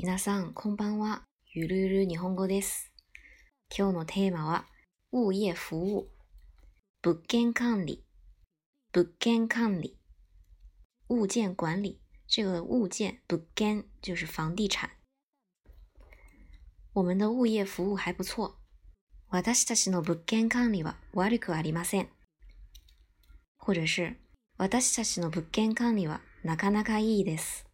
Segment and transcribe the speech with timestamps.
[0.00, 1.24] 皆さん、こんばんは。
[1.52, 2.92] ゆるゆる日本語です。
[3.76, 4.66] 今日のテーマは、
[5.10, 6.06] 物业服務。
[7.02, 8.04] 物件管理。
[8.92, 9.98] 物件管理。
[11.08, 12.00] 物件管理。
[12.28, 14.88] 这个物件、物件就是房地产。
[16.92, 18.60] 我们的物业服务还不错。
[19.30, 22.08] 私たちの物件管理は悪くありません。
[23.56, 24.14] 或者是、
[24.58, 27.67] 私たちの物件管理はなかなかいいです。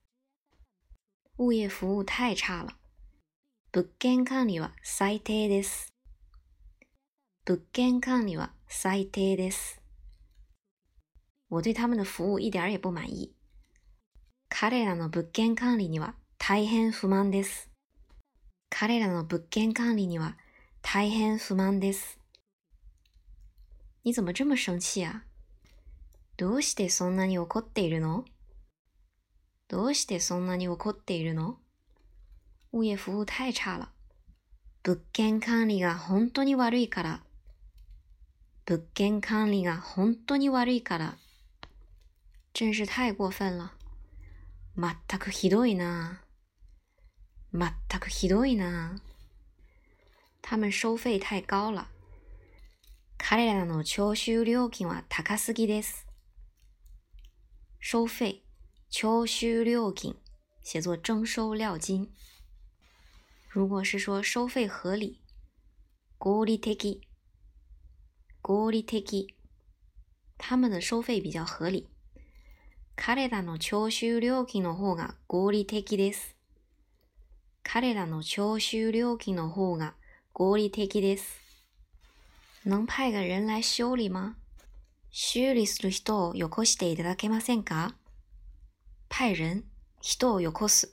[1.37, 2.77] 物业服務太差了。
[3.73, 5.93] 物件管理は最低です。
[7.45, 9.81] 物件管理は最低です。
[11.49, 13.35] 我对他们的服务一点也不满意。
[14.49, 17.69] 彼らの物件管理には大変不満です。
[18.71, 20.37] 彼らの物件管理には
[20.83, 22.21] 大変不満です。
[24.05, 25.25] 你怎么这么生气啊？
[26.37, 28.25] どうしてそんなに怒っているの？
[29.69, 31.59] どうしてそんなに怒っているの？
[32.73, 33.89] 物业服務太差了。
[34.83, 37.23] 物件管理が本当に悪いから。
[38.67, 41.17] 物件管理が本当に悪いから。
[42.53, 43.73] 真是太过分了。
[44.77, 46.21] 全くひどいな。
[47.53, 49.01] 全くひどいな。
[50.43, 51.89] 他们收费太高了。
[53.17, 56.07] 彼らの徴収料金は高すぎです。
[57.81, 58.44] 收费、
[58.97, 60.15] 徴収料金，
[60.63, 62.13] 写作征收料金。
[63.49, 65.19] 如果是说收费合理，
[66.17, 67.01] 合理的，
[68.41, 69.35] 合理的，
[70.39, 71.89] 他们的收费比较合理。
[72.95, 76.37] 彼らの徴収料金の方が合理的です。
[77.65, 79.97] 彼らの徴収料金の方が
[80.33, 81.41] 合理的です。
[82.65, 84.37] 能派个人来修理吗？
[85.11, 87.97] 修理する人をよこしていただけませんか？
[89.17, 89.63] 派人，
[90.01, 90.93] 人をよこす。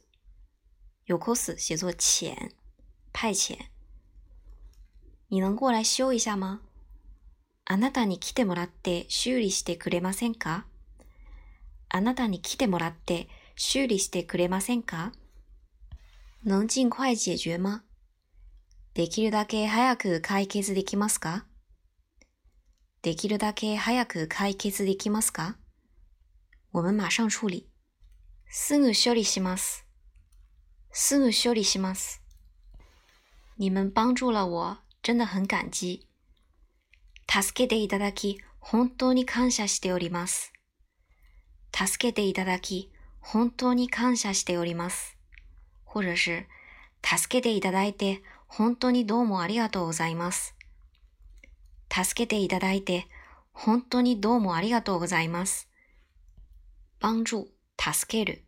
[1.08, 2.52] よこす写作遣，
[3.16, 3.58] 派遣。
[5.30, 6.62] 你能过来修一下吗？
[7.66, 10.68] あなたに来てもらって修理してくれませんか？
[11.90, 15.14] あなたに来てもらって修理してくれませんか？
[16.46, 17.82] 能尽快解决吗？
[18.94, 21.48] できるだけ早く解決できますか？
[23.02, 25.58] できるだけ早く解決できますか？
[26.72, 27.71] 我们马上处理。
[28.54, 29.86] すぐ処理します。
[30.92, 32.22] すぐ処理します。
[33.58, 36.06] 你们帮助了我，真的很感激。
[37.30, 40.52] 助けていただき、本当に感謝しております。
[41.74, 42.92] 助けていただき、
[43.22, 45.16] 本当に感謝しております。
[45.86, 46.46] 或者是、
[47.02, 50.56] 助けていただいて、本当にどうもありがとうございます。
[51.90, 53.08] 助けていただいて、
[53.54, 55.70] 本当にどうもありがとうございます。
[57.00, 57.50] 帮助、
[57.84, 58.44] 助ける、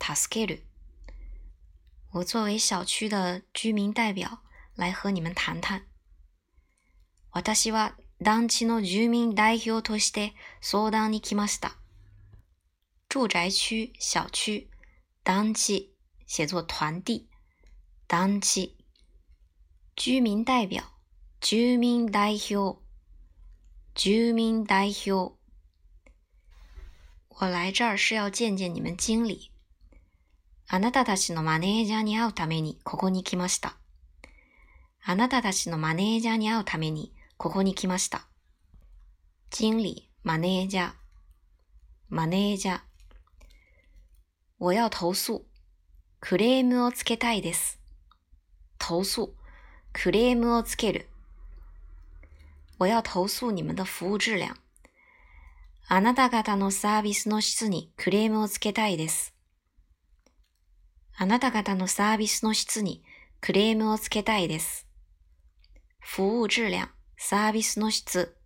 [0.00, 0.62] 助ける。
[2.10, 4.38] 我作为小区的居民代表
[4.76, 5.82] 来和你们谈谈。
[7.32, 11.76] 私は団地の住民代表として相談に来ました。
[13.10, 14.70] 住宅区、小区、
[15.22, 15.94] 団地
[16.26, 17.28] 写作团地、
[18.08, 18.74] 団地。
[19.96, 20.82] 居民代表、
[21.42, 22.80] 住民代表、
[23.94, 25.39] 住民代表。
[27.30, 29.50] 我来这儿是要见见你们经理。
[30.68, 33.76] あなたたちのマネージャーに会うためにここに来ました。
[35.02, 38.26] あなたたちのマネージャーに会うためにここに来ました。
[39.48, 40.92] 经理、マネージャー、
[42.08, 42.80] マネージャー。
[44.58, 45.42] 我要投訴。
[46.20, 47.80] クレームをつけたいです。
[48.78, 49.30] 投訴。
[49.92, 51.08] クレームをつける。
[52.78, 54.54] 我要投訴你们的服務質量。
[55.92, 59.34] あなた方のサービスの質にクレームをつけたいです。
[61.16, 63.02] あなた方のサービスの質に
[63.40, 64.86] クレームをつけたいです。
[65.98, 66.86] 服務質量、
[67.16, 68.36] サービスの質。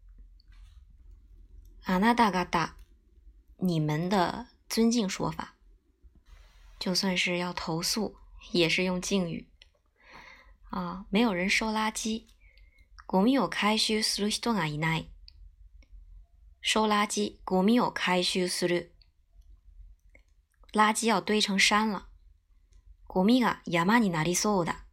[1.84, 2.76] あなた方、
[3.58, 5.54] 你们的尊敬说法。
[6.80, 8.14] 就算是要投訴，
[8.52, 9.44] 也是用敬語。
[10.70, 12.24] 啊，没有人收垃圾。
[13.06, 15.10] ゴミを回収する人がいない。
[16.66, 18.90] 收垃圾，ゴミを回収する。
[20.72, 22.06] 垃圾要堆成山了。
[23.06, 24.86] ゴミが山になりそうだ。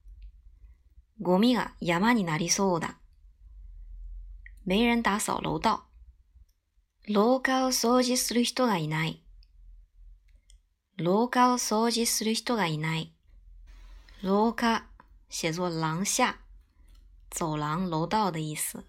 [1.22, 2.98] ゴミが山になりそうだ。
[4.66, 5.80] 没人打掃楼道。
[7.08, 9.24] 廊下を掃除する人がいない。
[10.98, 13.14] 廊下を掃除する人がいない。
[14.22, 14.88] 廊下
[15.30, 16.36] 写作廊下，
[17.32, 18.84] 走廊、楼道的意思。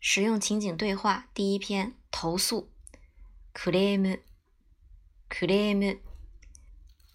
[0.00, 2.68] 实用情景对话第一篇投诉，
[3.52, 4.20] クレーム，
[5.28, 6.00] クレーム。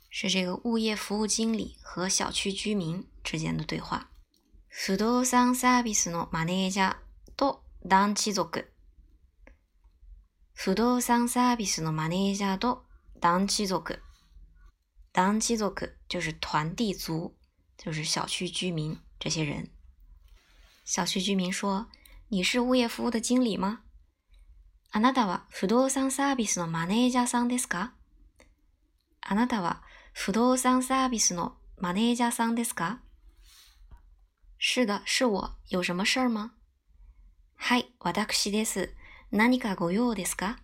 [0.09, 4.09] 是这个物业服务经理和小区居民之间的对话。
[4.69, 6.95] 不動産サービスのマネージャー
[7.35, 8.71] と団地族。
[10.53, 12.85] 不動産サービスのマネージャーと
[13.19, 14.01] 団地族。
[15.13, 17.35] 団地族就是团地族，
[17.77, 19.69] 就是小区居民这些人。
[20.85, 21.87] 小区居民说：“
[22.34, 23.82] 你是物业服务的经理吗？”
[24.90, 27.92] あなたは不動産サービスのマネージャーさんですか？
[29.20, 32.98] あなたは不動産サービスのマネージャーさんですか？
[34.58, 35.56] 是的，是我。
[35.68, 36.50] 有什么事儿吗？
[37.54, 38.92] はい、私です。
[39.30, 40.58] 何かご用ですか？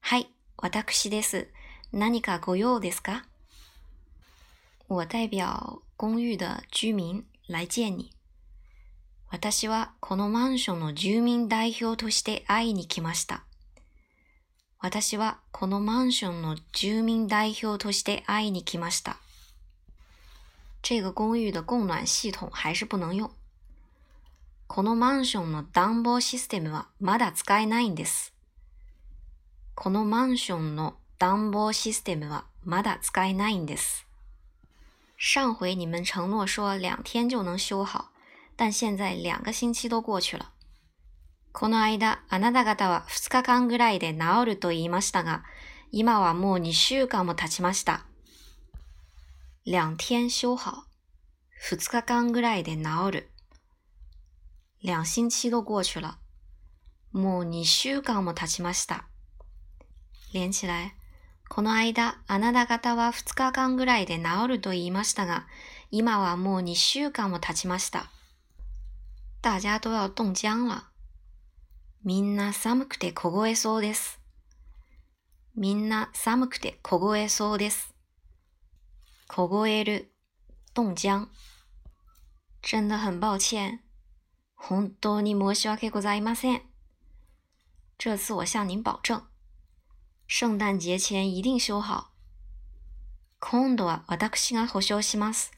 [0.00, 0.28] はい、
[0.58, 1.48] 私です。
[1.92, 3.24] 何かご用ですか？
[4.88, 8.10] 我代表公寓的居民来见你。
[9.32, 13.44] 私はこのマンションの住民代表として会いに来ました。
[14.78, 19.16] 私はこのマンションの住民代表として会いに来ました。
[20.82, 23.30] 这个公寓的供暖系统还是不能用。
[24.66, 28.34] このマンションの暖房システムはまだ使えないんです。
[29.74, 34.06] このマンションの暖房システムはまだ使えないんです。
[35.16, 38.11] 上回你们承诺说两天就能修好，
[38.56, 40.52] 但现在两个星期都过去了。
[41.52, 45.44] この間、あなた方は2日間ぐらいで治ると言いましたが、
[45.90, 48.06] 今はもう2週間も経ちました。
[49.64, 50.86] 两天修好。
[51.70, 52.82] 2日間ぐらいで治
[53.12, 53.30] る。
[54.82, 56.18] 两星期都过去了。
[57.12, 59.04] もう2週間も経ちました。
[60.32, 60.94] 連起来。
[61.48, 65.46] この間、あなた方は2日間ぐらいで治ると言いましたが、
[65.90, 68.10] 今はもう2週間も経ちました。
[69.42, 70.92] 大家都要冻僵了。
[72.04, 74.20] みんな寒くて凍えそうです。
[75.56, 77.92] みんな寒くて凍えそうです。
[79.28, 80.12] 凍える、
[80.74, 81.26] 冻僵。
[82.62, 83.80] 真的很抱歉。
[84.54, 86.62] 本当に申し訳ございません。
[87.98, 89.24] 这次我向您保证，
[90.28, 92.12] 圣诞节前一定修好。
[93.40, 95.50] 今度は私が保証します。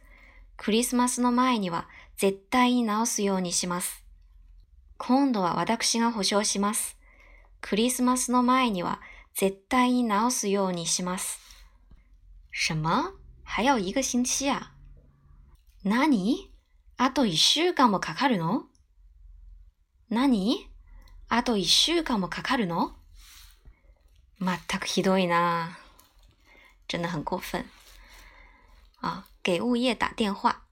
[0.56, 1.86] クリスマスの前には
[2.16, 4.04] 絶対に直すようにします。
[4.96, 6.96] 今度は私が保証します。
[7.60, 9.00] クリスマスの前には
[9.34, 11.40] 絶対に直すようにします。
[12.52, 13.14] 什么？
[13.42, 14.72] 还要一个星期啊？
[15.84, 16.50] 何？
[16.96, 18.66] あと一週間もかかるの？
[20.08, 20.70] 何？
[21.28, 22.92] あと一週間もかかるの？
[24.40, 25.78] 全くひどいな。
[26.86, 27.64] 真的很过分。
[29.00, 30.62] 啊，给物业打电话。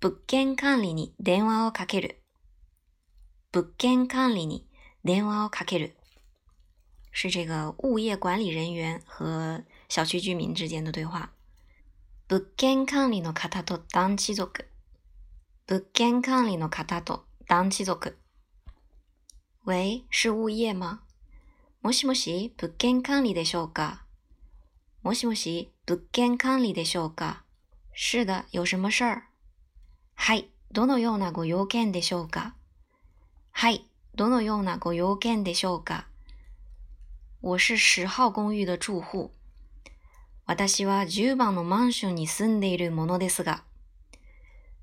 [0.00, 2.22] 物件管理に電話をかける。
[3.50, 4.64] 物件管理に
[5.02, 5.96] 電話をかける，
[7.10, 11.32] 是这个物业管理人员和小区居民之间的对话。
[12.28, 14.68] 物件管理の方と団地族。
[15.66, 18.16] 物件管理の方と団地族。
[19.64, 21.00] 喂，是物业吗？
[21.82, 24.04] もしもし、物件管理でしょうか？
[25.02, 27.42] もしもし、物件管理でしょうか？
[27.92, 29.27] 是的，有什么事儿？
[30.20, 32.54] はい、どのようなご用件でしょうか？
[33.52, 36.06] はい、どのようなご用件でしょうか？
[37.40, 39.30] 我是十号公寓的住户。
[40.44, 43.62] 私は10番のマンションに住んでいるものですが、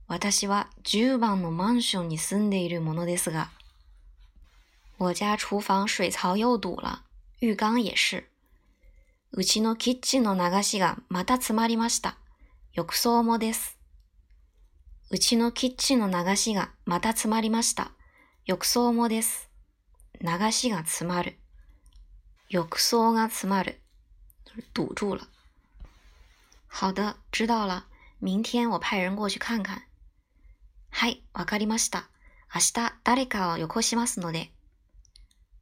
[0.08, 3.50] 私は10番のマンションに住んでいるものですが、
[4.98, 7.04] 我家厨房水槽又堵了。
[7.42, 8.24] 浴缸也是。
[9.34, 12.18] うちのキッチンの流しがまた詰まりました。
[12.74, 13.75] 浴槽もです。
[15.12, 17.92] うちのキッチンの流しがまた詰まりました。
[18.46, 19.52] 浴槽もです。
[20.20, 21.38] 流しが詰まる。
[22.50, 23.82] 浴槽が詰まる。
[24.74, 25.28] 堵住了。
[26.68, 27.86] 好的，知道了。
[28.20, 29.84] 明天我派人过去看看。
[30.90, 32.10] はい、わかりました。
[32.54, 34.52] 明日誰かをよこしますので。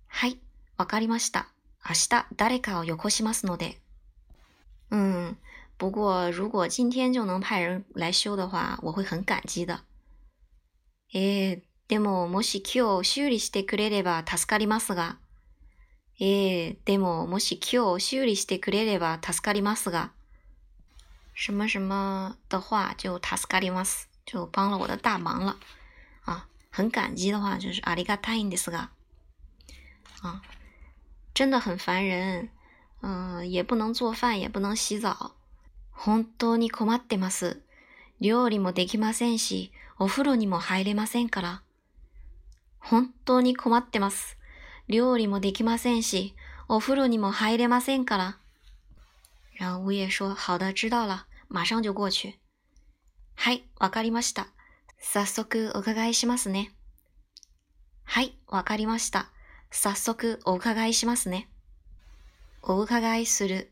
[0.07, 0.39] はい、
[0.77, 1.49] わかりました。
[1.85, 3.81] 明日誰かをよこしますので。
[4.89, 5.37] 嗯，
[5.82, 9.80] 不过如果今天就能派人来修的话，我会很感激的。
[11.12, 15.18] えー、でも、もし今日修理してくれれば助かりますが。
[16.20, 20.10] ええでも、もし今日修理してくれれば助かりますが。
[21.34, 24.08] 什么什么的话就助かります。
[24.26, 25.56] 就帮了我的大忙了。
[26.24, 28.88] 啊，很感激的话就是ありがたいんですが。
[30.20, 30.42] 啊，
[31.32, 32.50] 真的很烦人。
[33.00, 35.36] 嗯，也不能做饭，也不能洗澡。
[35.93, 37.61] 本当に困ってます。
[38.19, 41.61] 料理もできませんし、お風呂にも入れませんから。
[42.79, 44.37] 本当に困ってます。
[44.87, 46.35] 料理もできませんし、
[46.67, 48.37] お風呂にも入れませんから。
[49.59, 52.39] 然后物业说：“好的，知道了，马上就过去。”
[53.35, 54.47] はい、わかりました。
[54.99, 56.73] 早速お伺いしますね。
[58.03, 59.29] はい、わかりました。
[59.71, 61.49] 早速お伺いしますね。
[62.61, 63.71] お伺いする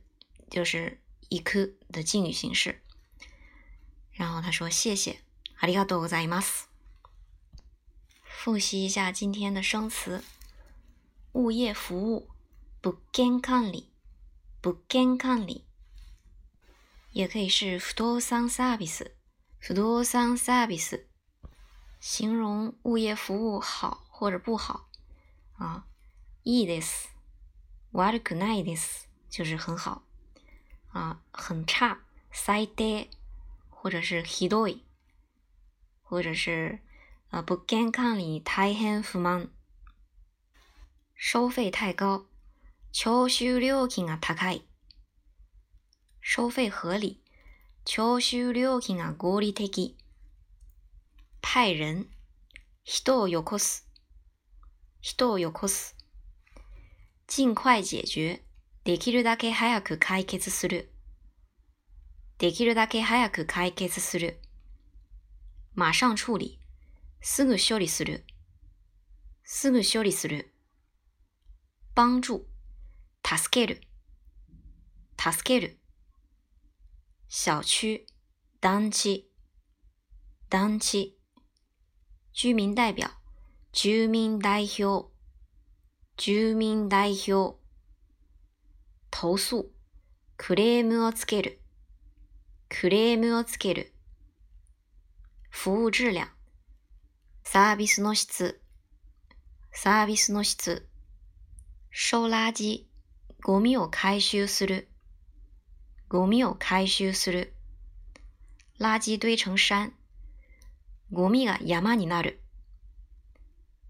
[0.50, 0.98] 就是
[1.31, 2.83] 行く的敬语形式。
[4.13, 5.19] 然后他说：“谢谢，
[5.61, 6.69] ありがとうございます。”
[8.25, 10.23] 复习一下今天的生词：
[11.33, 12.29] 物业服务、
[12.83, 13.91] 物件管理、
[14.63, 15.65] 物件管理。
[17.13, 19.17] 也可以是不動産サービス、
[19.59, 21.07] 不動産サービス，
[21.99, 24.89] 形容物业服务好或者不好
[25.59, 25.87] 啊。
[26.45, 27.09] いいです、
[27.93, 30.03] 悪くないです，就是很好
[30.93, 31.99] 啊，很差、
[32.33, 33.11] 最低，
[33.69, 34.81] 或者是ひどい，
[36.03, 36.81] 或者是
[37.31, 39.51] 呃物件管理大変不満，
[41.15, 42.27] 收费太高、
[42.93, 44.63] 徴収料金が高い。
[46.21, 47.23] 收费合理，
[47.85, 49.97] 徴収料金が合理的。
[51.41, 52.09] 派人、
[52.83, 53.87] 人をよこす、
[55.01, 55.95] 人をよこす。
[57.29, 58.41] 尽快解決、
[58.84, 60.90] できるだけ早く解決する。
[62.40, 64.40] できるだけ早く解決する。
[65.76, 66.60] 馬上處理、
[67.22, 68.26] すぐ処理する。
[69.44, 70.52] すぐ処理する。
[71.94, 72.46] 帮助、
[73.24, 73.82] 助ける、
[75.16, 75.78] 助ける。
[77.30, 78.08] 小区、
[78.62, 79.30] 団地、
[80.50, 81.20] 団地、
[82.34, 83.12] 居民代表、
[83.74, 85.12] 住民代表、
[86.18, 87.61] 住民代表、
[89.12, 89.66] 投訴、
[90.38, 91.60] クレームをつける、
[92.70, 93.94] クレームをつける、
[95.50, 96.26] 服務質量、
[97.44, 98.60] サービスの質、
[99.72, 100.88] サービスの質、
[101.94, 102.86] 收垃圾、
[103.44, 104.88] ゴミを回収する、
[106.12, 107.54] ゴミを回収する。
[108.82, 109.94] 垃圾堆成山。
[111.12, 112.42] ゴミが山になる。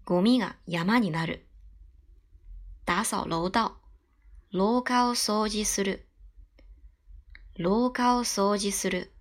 [0.04, 1.44] ゴミが山になる。
[2.84, 3.81] 打掃楼道。
[4.51, 6.07] 廊下を掃除する。
[7.55, 9.11] 廊下を掃除する。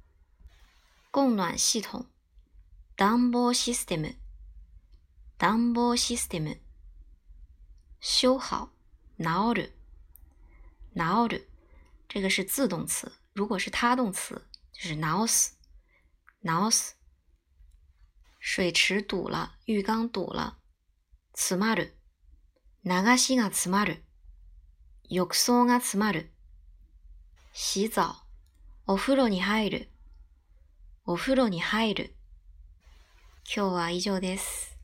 [1.11, 2.07] 供暖系統。
[2.97, 4.15] 暖房システム。
[5.39, 6.61] 暖房システム。
[8.01, 8.71] 修好。
[9.19, 9.73] 治る。
[10.95, 11.49] 治る。
[12.09, 15.59] 这个是自动词，如果是他动词，就是直す、
[16.43, 16.97] 直す。
[18.39, 20.59] 水池堵了，浴缸堵了。
[21.35, 21.97] 詰まる、
[22.85, 24.05] 流しが詰まる。
[25.14, 26.32] 浴槽が詰まる。
[27.52, 28.16] 洗澡、
[28.88, 29.90] お風呂に入る。
[31.06, 32.16] お風呂に入る。
[33.44, 34.78] 今日は以上です。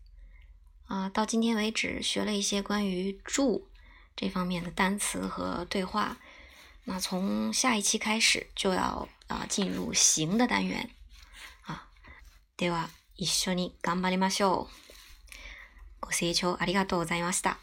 [0.89, 3.69] 啊，到今天为止学了一些关于住
[4.17, 6.17] 这方面的单词和对话。
[6.84, 10.89] 那从下一期开始就要啊进入行的单元
[11.62, 11.88] 啊。
[12.57, 14.67] では一緒に頑張りましょ
[16.01, 16.07] う。
[16.07, 17.60] ご清聴ありがとうございました。